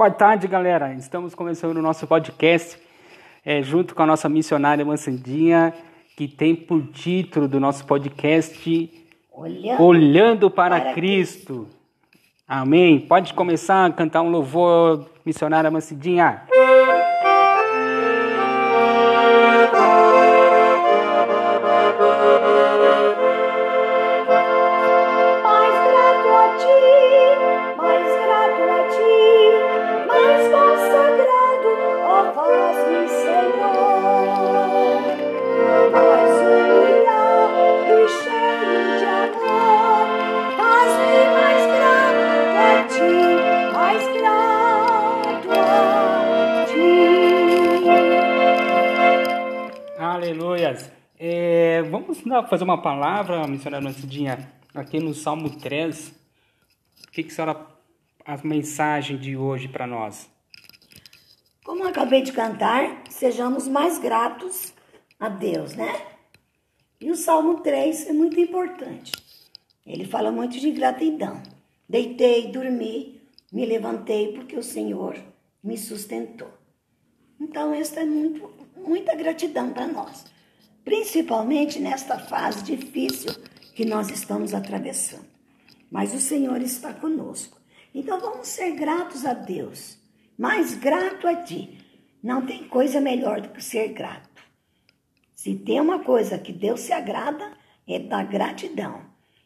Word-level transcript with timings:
Boa 0.00 0.10
tarde, 0.10 0.48
galera. 0.48 0.94
Estamos 0.94 1.34
começando 1.34 1.76
o 1.76 1.82
nosso 1.82 2.06
podcast 2.06 2.78
é, 3.44 3.60
junto 3.60 3.94
com 3.94 4.02
a 4.02 4.06
nossa 4.06 4.30
missionária 4.30 4.82
Mansandinha, 4.82 5.74
que 6.16 6.26
tem 6.26 6.54
por 6.54 6.86
título 6.86 7.46
do 7.46 7.60
nosso 7.60 7.84
podcast 7.84 8.90
Olhando, 9.30 9.82
Olhando 9.82 10.50
para, 10.50 10.80
para 10.80 10.94
Cristo. 10.94 11.66
Cristo. 11.66 11.68
Amém. 12.48 12.98
Pode 12.98 13.34
começar 13.34 13.84
a 13.84 13.92
cantar 13.92 14.22
um 14.22 14.30
louvor, 14.30 15.04
missionária 15.22 15.70
Mansandinha. 15.70 16.46
Fazer 52.48 52.64
uma 52.64 52.80
palavra, 52.80 53.46
missionária 53.46 53.86
Nancidinha, 53.86 54.50
aqui 54.74 54.98
no 54.98 55.12
Salmo 55.12 55.50
3. 55.50 56.14
O 57.06 57.10
que, 57.12 57.22
que 57.22 57.30
será 57.30 57.66
a 58.24 58.38
mensagem 58.42 59.18
de 59.18 59.36
hoje 59.36 59.68
para 59.68 59.86
nós? 59.86 60.30
Como 61.62 61.86
acabei 61.86 62.22
de 62.22 62.32
cantar, 62.32 63.02
sejamos 63.10 63.68
mais 63.68 63.98
gratos 63.98 64.72
a 65.18 65.28
Deus, 65.28 65.74
né? 65.74 66.06
E 66.98 67.10
o 67.10 67.16
Salmo 67.16 67.60
3 67.60 68.08
é 68.08 68.12
muito 68.14 68.40
importante. 68.40 69.12
Ele 69.86 70.06
fala 70.06 70.32
muito 70.32 70.58
de 70.58 70.70
gratidão. 70.70 71.42
Deitei, 71.86 72.50
dormi, 72.50 73.20
me 73.52 73.66
levantei 73.66 74.32
porque 74.32 74.56
o 74.56 74.62
Senhor 74.62 75.18
me 75.62 75.76
sustentou. 75.76 76.50
Então, 77.38 77.74
essa 77.74 78.00
é 78.00 78.06
muito, 78.06 78.50
muita 78.74 79.14
gratidão 79.14 79.70
para 79.70 79.86
nós 79.86 80.24
principalmente 80.84 81.78
nesta 81.78 82.18
fase 82.18 82.62
difícil 82.64 83.32
que 83.74 83.84
nós 83.84 84.10
estamos 84.10 84.54
atravessando. 84.54 85.26
Mas 85.90 86.14
o 86.14 86.20
Senhor 86.20 86.60
está 86.62 86.92
conosco. 86.94 87.58
Então 87.94 88.20
vamos 88.20 88.48
ser 88.48 88.72
gratos 88.72 89.24
a 89.24 89.32
Deus, 89.32 89.98
mais 90.38 90.74
grato 90.74 91.26
a 91.26 91.36
Ti. 91.36 91.78
Não 92.22 92.44
tem 92.44 92.68
coisa 92.68 93.00
melhor 93.00 93.40
do 93.40 93.48
que 93.48 93.62
ser 93.62 93.88
grato. 93.88 94.42
Se 95.34 95.54
tem 95.54 95.80
uma 95.80 96.00
coisa 96.00 96.38
que 96.38 96.52
Deus 96.52 96.80
se 96.80 96.92
agrada, 96.92 97.52
é 97.88 97.98
da 97.98 98.22
gratidão. 98.22 99.02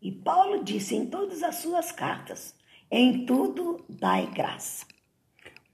E 0.00 0.12
Paulo 0.12 0.62
disse 0.62 0.94
em 0.94 1.06
todas 1.06 1.42
as 1.42 1.56
suas 1.56 1.90
cartas: 1.90 2.54
em 2.90 3.26
tudo 3.26 3.84
dai 3.88 4.26
graça. 4.26 4.86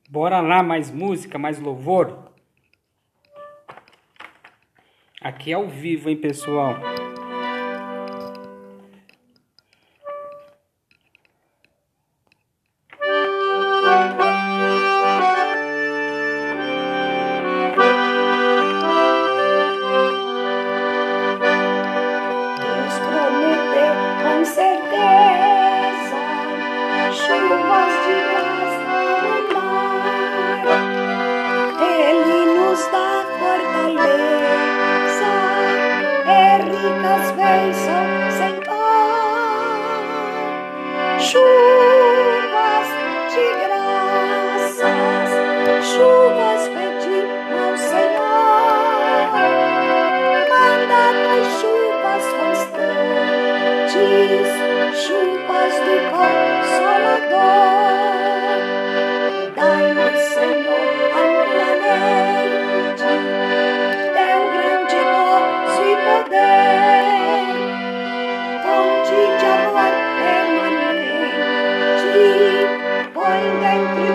Bora 0.08 0.40
lá, 0.40 0.62
mais 0.62 0.90
música, 0.90 1.38
mais 1.38 1.58
louvor? 1.58 2.32
Aqui 5.24 5.52
é 5.52 5.54
ao 5.54 5.66
vivo, 5.66 6.10
hein, 6.10 6.16
pessoal? 6.16 6.76
ricas 36.84 37.30
vejam 37.30 38.04
sem 38.30 38.54
chuvas 41.18 42.88
de 43.32 43.46
graças, 43.64 45.30
chuvas 45.94 46.62
pedindo 46.68 47.54
ao 47.58 47.74
Senhor, 47.78 49.32
manda 50.50 51.02
as 51.32 51.46
chuvas 51.60 52.24
constantes, 52.38 53.96
chuvas 55.00 55.74
do 55.80 55.94
Consolador. 56.10 58.03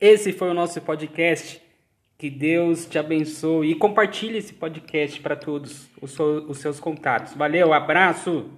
Esse 0.00 0.32
foi 0.32 0.50
o 0.50 0.54
nosso 0.54 0.80
podcast. 0.80 1.60
Que 2.16 2.28
Deus 2.28 2.84
te 2.84 2.98
abençoe 2.98 3.70
e 3.70 3.74
compartilhe 3.76 4.38
esse 4.38 4.52
podcast 4.52 5.20
para 5.20 5.36
todos 5.36 5.88
os 6.02 6.58
seus 6.58 6.80
contatos. 6.80 7.34
Valeu, 7.34 7.72
abraço! 7.72 8.57